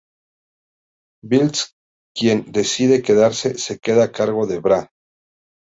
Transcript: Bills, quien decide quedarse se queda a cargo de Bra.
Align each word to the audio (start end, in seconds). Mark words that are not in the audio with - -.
Bills, 1.27 1.75
quien 2.17 2.51
decide 2.51 3.03
quedarse 3.03 3.49
se 3.65 3.77
queda 3.77 4.05
a 4.05 4.11
cargo 4.11 4.47
de 4.47 4.59
Bra. 4.59 4.81